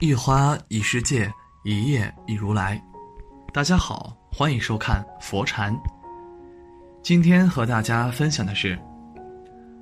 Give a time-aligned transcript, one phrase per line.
[0.00, 1.32] 一花一世界，
[1.64, 2.78] 一叶一如来。
[3.50, 5.74] 大家好，欢迎收看佛禅。
[7.02, 8.78] 今天和大家分享的是，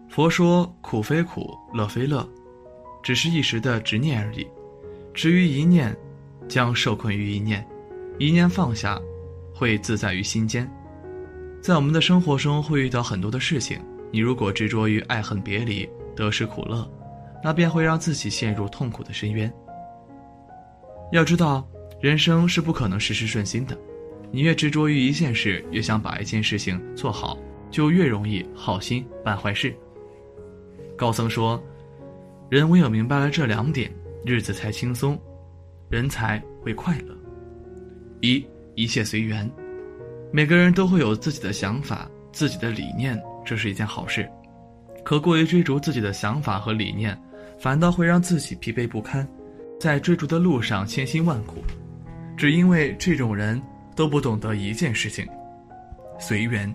[0.08, 2.24] 佛说苦非苦，乐非乐，
[3.02, 4.46] 只是一时的执念而已。
[5.12, 5.92] 执于一念，
[6.46, 7.60] 将受困于一念；
[8.16, 8.96] 一念放下，
[9.52, 10.70] 会自在于心间。
[11.60, 13.80] 在我们的生活中，会遇到很多的事情。
[14.12, 16.88] 你如果执着于爱恨别离、得失苦乐，
[17.42, 19.52] 那便会让自己陷入痛苦的深渊。
[21.14, 21.64] 要知道，
[22.00, 23.78] 人生是不可能事事顺心的。
[24.32, 27.38] 你越执着于一件事，越想把一件事情做好，
[27.70, 29.72] 就越容易好心办坏事。
[30.96, 31.62] 高僧说
[32.50, 33.88] ：“人唯有明白了这两点，
[34.26, 35.16] 日子才轻松，
[35.88, 37.16] 人才会快乐。
[38.20, 39.48] 一一切随缘，
[40.32, 44.28] 每个人都会有自己的想法、自己的理念，这是一件好事。
[45.04, 47.16] 可过于追逐自己的想法和理念，
[47.56, 49.24] 反倒会让自己疲惫不堪。”
[49.84, 51.62] 在追逐的路上千辛万苦，
[52.38, 53.60] 只因为这种人
[53.94, 55.28] 都不懂得一件事情：
[56.18, 56.74] 随缘。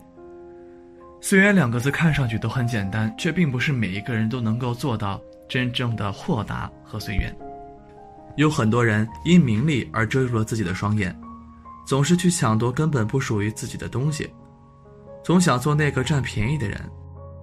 [1.20, 7.36] 随缘两个字看上去都很简单，却并不是每一个人都能够做到真正的豁达和随缘。
[8.36, 11.20] 有很多人因名利而遮住了自己的双眼，
[11.88, 14.30] 总是去抢夺根本不属于自己的东西，
[15.24, 16.80] 总想做那个占便宜的人。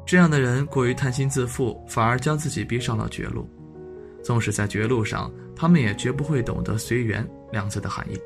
[0.06, 3.50] 这样的人过于贪心自负，反而将自己逼上了绝路。
[4.22, 8.20] 纵使在绝路上，他们也绝不会懂得“随缘”两字的含义。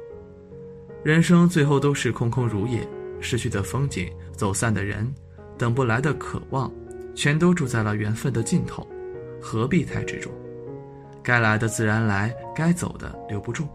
[1.02, 2.86] 人生最后都是空空如也，
[3.20, 5.10] 失去的风景、走散的人、
[5.56, 6.70] 等不来的渴望，
[7.14, 8.86] 全都住在了缘分的尽头，
[9.40, 10.28] 何必太执着？
[11.22, 13.66] 该来的自然来，该走的留不住。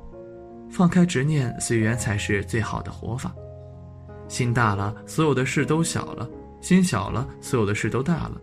[0.69, 3.34] 放开执念，随缘才是最好的活法。
[4.28, 6.28] 心大了，所有的事都小了；
[6.59, 8.42] 心小了，所有的事都大了。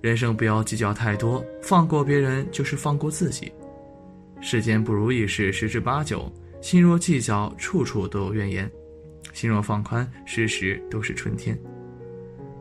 [0.00, 3.52] 人生不要计较太多，放过别人就是放过自己。
[4.42, 6.30] 世间不如意事十之八九，
[6.60, 8.66] 心若计较，处处都有怨言；
[9.32, 11.56] 心若放宽，时时都是春天。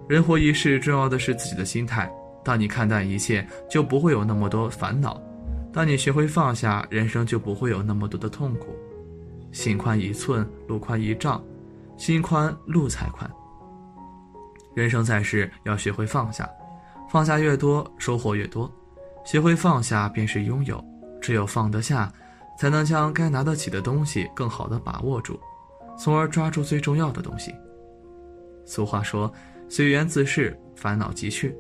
[0.08, 2.10] 人活一世，重要的是自己的心态。
[2.44, 5.20] 当你看淡一切，就不会有那么多烦恼；
[5.74, 8.76] 当你学会放下，人生就不会有那么多的痛苦。
[9.52, 11.44] 心宽一寸，路宽一丈，
[11.98, 13.30] 心宽路才宽。
[14.76, 16.48] 人生在世，要学会放下。
[17.10, 18.72] 放下越多，收获越多。
[19.26, 20.84] 学会放下，便是拥有。
[21.22, 22.12] 只有放得下，
[22.58, 25.40] 才能将该拿得起的东西更好的把握住，
[25.98, 27.54] 从而抓住最重要的东西。
[28.66, 29.32] 俗话说
[29.70, 31.56] ：“随缘自适，烦恼即去。”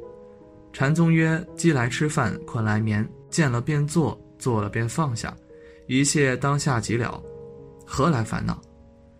[0.73, 5.35] 禅宗曰：“饥来吃饭，困来眠，见了便做，做了便放下，
[5.87, 7.21] 一切当下即了，
[7.85, 8.61] 何来烦恼？”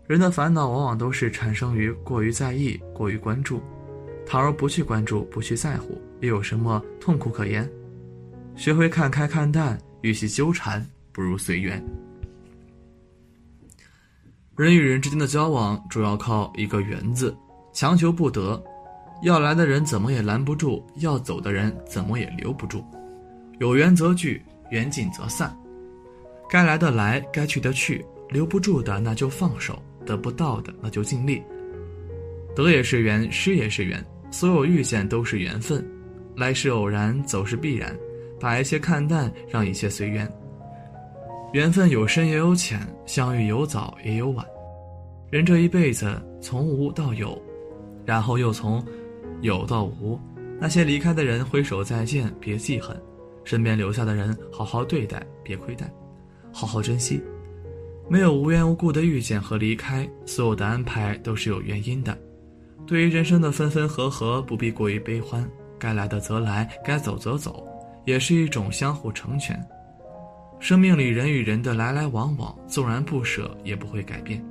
[0.07, 3.62] 人的烦恼往往都是产生于过于在意、过于关注。
[4.25, 6.00] 倘若不去关注，不去在乎。
[6.19, 7.69] 又有什么痛苦可言？
[8.56, 11.84] 学会看开看淡，与其纠缠，不如随缘。
[14.56, 17.35] 人与人之间的交往，主要靠一个“缘”字，
[17.73, 18.62] 强求不得。
[19.23, 22.84] 要来的人怎么也拦不住，要走的人怎么也留不住。
[23.59, 24.41] 有缘则聚，
[24.72, 25.56] 缘尽则散。
[26.50, 31.41] 该来的来，该去的去，留不住的那就放手，得不到的那就尽力。
[32.56, 35.88] 得也是缘，失也是缘，所有遇见都是缘分。
[36.35, 37.95] 来是偶然，走是必然，
[38.41, 40.29] 把一切看淡，让一切随缘。
[41.53, 44.44] 缘分有深也有浅，相遇有早也有晚。
[45.29, 47.40] 人这一辈子从无到有，
[48.03, 48.84] 然后又从
[49.41, 50.19] 有到无。
[50.59, 52.96] 那些离开的人，挥手再见，别记恨；
[53.44, 55.91] 身边留下的人，好好对待，别亏待，
[56.51, 57.22] 好好珍惜。
[58.09, 62.18] 没有无缘无故的遇见和离开，所有的安排都是有原因的。
[62.85, 65.47] 对于人生的分分合合，不必过于悲欢。
[65.80, 67.66] 该来的则来，该走则走，
[68.06, 69.59] 也是一种相互成全。
[70.59, 74.44] 生命里人与人的来来往往，纵然不舍，也不会改变。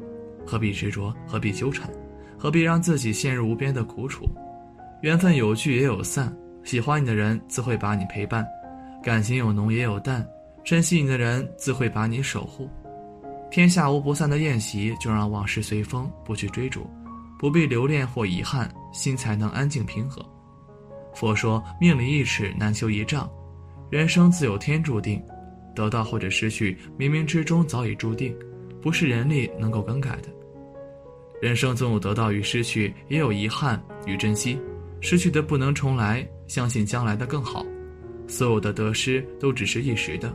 [0.46, 1.14] 何必执着？
[1.26, 1.88] 何必纠缠？
[2.36, 4.24] 何必让自己陷入无边的苦楚？
[5.02, 8.42] 缘分有聚也有散，喜欢你的人自会把你陪伴；
[9.02, 10.26] 感情有浓也有淡，
[10.64, 12.68] 珍惜你的人自会把你守护。
[13.50, 16.88] 天下无不散的宴席，就让往事随风，不去追逐，
[17.38, 20.24] 不必留恋或遗憾，心才能安静平和。
[21.14, 23.28] 佛说：“命里一尺难求一丈，
[23.90, 25.20] 人生自有天注定，
[25.74, 28.32] 得到或者失去，冥冥之中早已注定，
[28.80, 30.28] 不是人力能够更改的。
[31.42, 34.60] 人生总有得到与失去，也有遗憾与珍惜。
[35.00, 37.66] 失去的不能重来，相信将来的更好。
[38.28, 40.32] 所有的得失都只是一时的，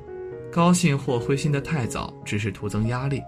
[0.51, 3.21] 高兴或灰心的太早，只是徒增压力。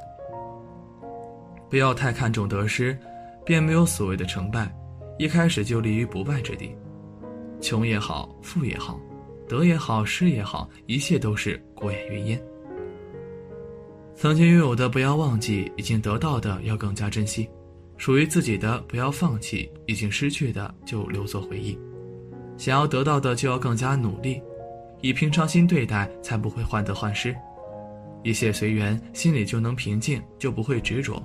[1.70, 2.98] 不要太看重得失，
[3.46, 4.70] 便没有所谓的成败，
[5.18, 6.76] 一开始就立于不败之地。”
[7.62, 9.00] 穷也好，富也好，
[9.48, 12.42] 得也好，失也好，一切都是过眼云烟。
[14.16, 17.48] 曾经拥有的不要忘记，已经得到的要更加珍惜，
[17.98, 21.78] 属于自己的不要放弃，已经失去的就留作回忆。
[22.58, 24.42] 想要得到的就要更加努力，
[25.02, 27.36] 以平常心对待，才不会患得患失。
[28.24, 31.22] 一切随缘，心里就能平静，就不会执着。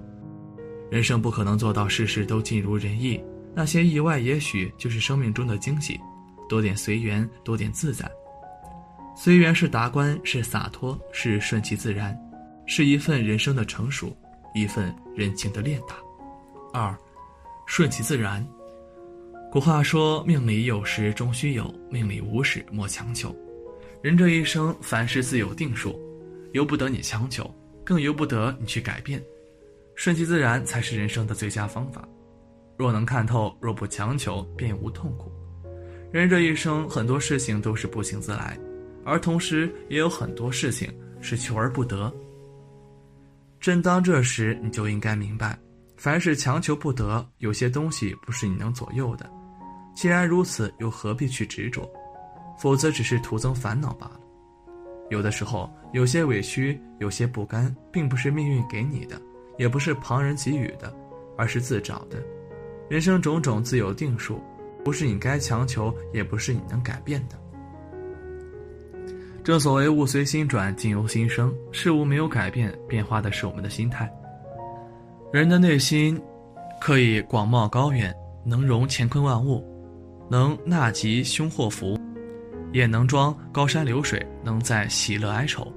[0.90, 3.18] 人生不可能做到事事都尽如人意，
[3.54, 5.98] 那些意外也许就是生命中的惊喜。
[6.52, 8.06] 多点随缘，多点自在。
[9.16, 12.14] 随缘是达观，是洒脱，是顺其自然。
[12.66, 14.14] 是一份人生的成熟，
[14.54, 15.96] 一份人情的练达。
[16.74, 16.94] 二，
[17.64, 18.46] 顺其自然。
[19.50, 23.34] 古话说：“命里有时终须有，命里无时莫强求。”
[24.04, 25.98] 人这一生，凡事自有定数，
[26.52, 27.50] 由不得你强求，
[27.82, 29.22] 更由不得你去改变。
[29.94, 32.06] 顺其自然才是人生的最佳方法。
[32.76, 35.32] 若能看透，若不强求，便无痛苦。
[36.12, 38.58] 人这一生，很多事情都是不请自来，
[39.02, 40.92] 而同时也有很多事情
[41.22, 42.12] 是求而不得。
[43.58, 45.58] 正当这时，你就应该明白，
[45.96, 49.30] 凡事强求不得，有些东西不是你能左右的。
[49.94, 51.90] 既然如此，又何必去执着？
[52.58, 54.20] 否则只是徒增烦恼罢了。
[55.08, 59.18] 有的时候，有些委屈，有些不甘，并不是命运给你的，
[59.56, 60.94] 也不是旁人给予的，
[61.38, 62.22] 而是自找的。
[62.90, 64.42] 人生种种自有定数，
[64.84, 67.38] 不是你该强求，也不是你能改变的。
[69.44, 71.52] 正所谓物随心转，境由心生。
[71.72, 74.12] 事物没有改变，变化的是我们的心态。
[75.32, 76.20] 人的内心
[76.80, 78.14] 可以广袤高远，
[78.44, 79.64] 能容乾坤万物，
[80.30, 81.98] 能纳吉凶祸福，
[82.72, 85.72] 也能装高山流水，能载喜乐哀愁。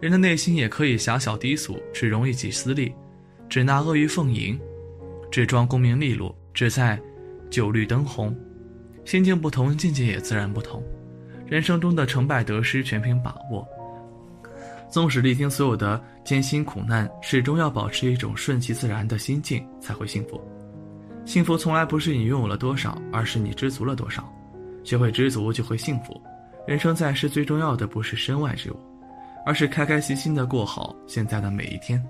[0.00, 2.94] 人的内心也可以狭小低俗，只容一己私利，
[3.48, 4.60] 只纳阿谀奉迎，
[5.30, 7.00] 只装功名利禄，只在
[7.50, 8.36] 酒绿灯红。
[9.04, 10.82] 心境不同，境界也自然不同。
[11.46, 13.66] 人生中的成败得失全凭把握。
[14.90, 20.40] 纵使历经所有的艰辛苦难，始终要保持一种顺其自然的心境，才会幸福。
[21.24, 24.30] 幸福从来不是你拥有了多少，而是你知足了多少。
[24.84, 26.20] 学会知足，就会幸福。
[26.66, 28.76] 人生在世，最重要的不是身外之物，
[29.44, 32.02] 而是开开心心的过好现在的每一天。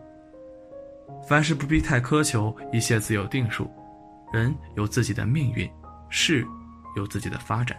[1.29, 3.69] 凡事不必太苛求，一切自有定数。
[4.33, 5.71] 人有自己的命运，
[6.09, 6.47] 事
[6.97, 7.79] 有自己的发展。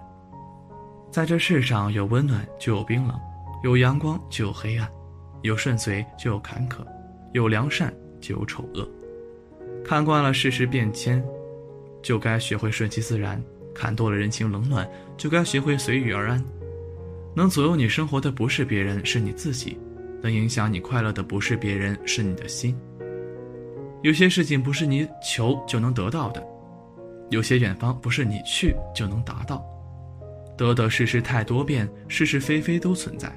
[1.12, 3.20] 在这世上，有温暖就有冰冷，
[3.64, 4.90] 有阳光就有黑暗，
[5.42, 6.86] 有顺遂就有坎坷，
[7.34, 8.88] 有良善就有丑恶。
[9.84, 11.24] 看惯了世事变迁，
[12.02, 13.42] 就该学会顺其自然；
[13.74, 14.88] 看多了人情冷暖，
[15.18, 16.44] 就该学会随遇而安。
[17.36, 19.78] 能左右你生活的不是别人，是你自己；
[20.22, 22.78] 能影响你快乐的不是别人，是你的心。
[24.02, 26.46] 有些事情不是你求就能得到的，
[27.30, 29.64] 有些远方不是你去就能达到。
[30.58, 33.32] 得得失失太多变，是是非非都存在。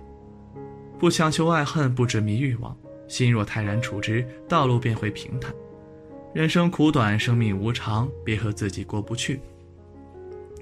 [0.99, 2.77] 不强求爱恨，不执迷欲望，
[3.09, 5.53] 心若泰然处之，道路便会平坦。
[6.33, 9.41] 人生苦短，生命无常，别和自己过不去。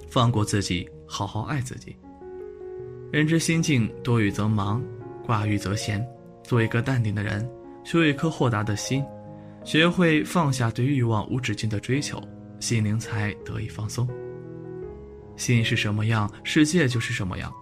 [0.09, 1.95] 放过自己，好好爱自己。
[3.13, 4.83] 人之心境，多欲则忙，
[5.27, 6.05] 寡欲则闲。
[6.43, 7.49] 做一个淡定的人，
[7.85, 9.05] 修一颗豁达的心，
[9.65, 12.21] 学会放下对欲望无止境的追求，
[12.59, 14.09] 心灵才得以放松。
[15.37, 17.53] 心是什么样，世界就是什么样。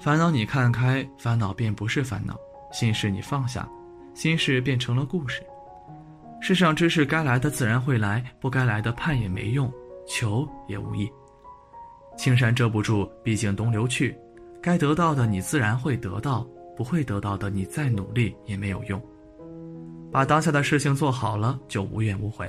[0.00, 2.34] 烦恼你看开，烦恼便不是烦恼；
[2.72, 3.68] 心事你放下，
[4.14, 5.42] 心事变成了故事。
[6.40, 9.72] 世上之事该来的自然会来，不该来的盼也没用，
[10.06, 11.08] 求也无益。
[12.16, 14.16] 青山遮不住，毕竟东流去。
[14.60, 16.46] 该得到的你自然会得到，
[16.76, 19.00] 不会得到的你再努力也没有用。
[20.12, 22.48] 把当下的事情做好了，就无怨无悔。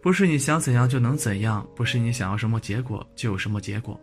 [0.00, 4.00] 不是你想怎样就能怎样，不是你想要什么结果就有什么结果。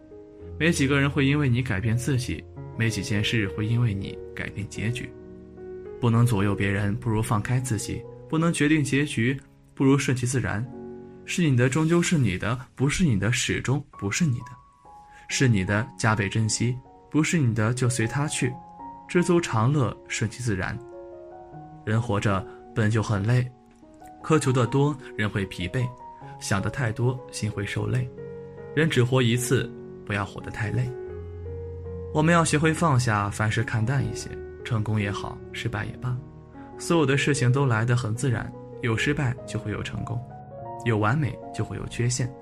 [0.60, 2.44] 没几个人会因为你改变自己，
[2.78, 5.10] 没几件事会因为你改变结局。
[6.02, 9.40] 不能左右别人，不如放开自己；不能决定结局，
[9.74, 10.64] 不如顺其自然。
[11.26, 14.48] 是你的终究是你的，不是你的始终不是你的。
[15.30, 16.78] 是你的加倍珍惜，
[17.10, 18.54] 不是你的就随他去。
[19.08, 20.78] 知足常乐，顺其自然。
[21.86, 23.46] 人活着本就很累。
[24.24, 25.86] 苛求的多，人会疲惫；
[26.40, 28.10] 想的太多，心会受累。
[28.76, 29.70] 人只活一次，
[30.06, 30.90] 不要活得太累。
[32.14, 34.30] 我们要学会放下，凡事看淡一些。
[34.64, 36.18] 成功也好，失败也罢，
[36.78, 38.50] 所有的事情都来得很自然。
[38.82, 40.18] 有失败就会有成功，
[40.86, 42.34] 有完美就会有缺陷。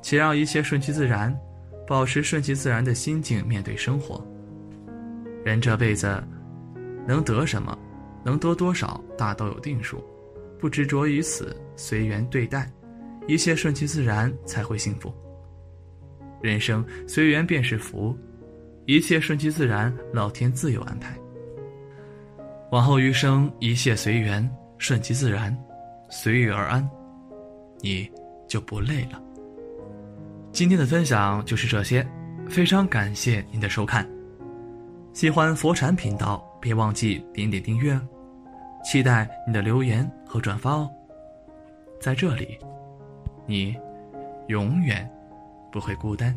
[0.00, 1.36] 且让一切顺其自然，
[1.88, 4.24] 保持顺其自然的心境面对生活。
[5.44, 6.22] 人这辈子，
[7.06, 7.76] 能得什么，
[8.26, 10.04] 能得多少，大都有定数。
[10.58, 12.68] 不执着于此，随缘对待，
[13.28, 15.14] 一切顺其自然才会幸福。
[16.42, 18.18] 人生随缘便是福，
[18.84, 21.16] 一切顺其自然，老天自有安排。
[22.72, 25.56] 往后余生一切随缘，顺其自然，
[26.10, 26.90] 随遇而安，
[27.80, 28.10] 你
[28.48, 29.22] 就不累了。
[30.50, 32.04] 今天的分享就是这些，
[32.48, 34.04] 非常感谢您的收看。
[35.12, 37.98] 喜欢佛禅频道，别忘记点点订阅，
[38.86, 40.88] 期待你的留言和转发哦。
[42.00, 42.56] 在这里，
[43.44, 43.76] 你
[44.46, 45.10] 永远
[45.72, 46.32] 不会孤单。